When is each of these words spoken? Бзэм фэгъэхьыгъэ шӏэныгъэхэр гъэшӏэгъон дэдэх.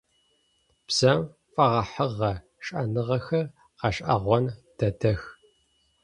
Бзэм 0.87 1.19
фэгъэхьыгъэ 1.53 2.31
шӏэныгъэхэр 2.65 3.45
гъэшӏэгъон 3.79 4.45
дэдэх. 4.77 5.21